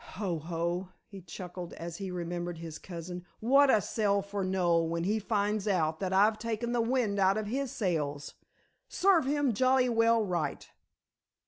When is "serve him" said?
8.89-9.53